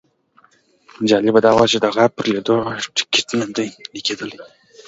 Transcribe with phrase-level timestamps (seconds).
[1.09, 2.65] جالبه دا وه چې د غار پر لیدلو
[2.97, 4.37] ټیکټ نه دی لګېدلی.